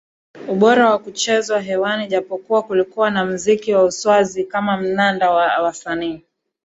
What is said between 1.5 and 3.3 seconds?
hewani Japokuwa kulikuwa na